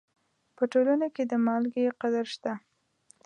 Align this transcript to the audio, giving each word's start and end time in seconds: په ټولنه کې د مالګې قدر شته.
په 0.55 0.63
ټولنه 0.71 1.07
کې 1.15 1.23
د 1.31 1.33
مالګې 1.45 1.95
قدر 2.01 2.25
شته. 2.33 2.53